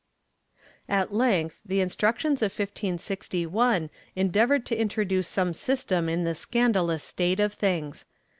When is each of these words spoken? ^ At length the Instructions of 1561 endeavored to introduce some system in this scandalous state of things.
^ 0.55 0.59
At 0.89 1.13
length 1.13 1.61
the 1.63 1.79
Instructions 1.79 2.41
of 2.41 2.51
1561 2.57 3.91
endeavored 4.15 4.65
to 4.65 4.75
introduce 4.75 5.27
some 5.27 5.53
system 5.53 6.09
in 6.09 6.23
this 6.23 6.39
scandalous 6.39 7.03
state 7.03 7.39
of 7.39 7.53
things. 7.53 8.05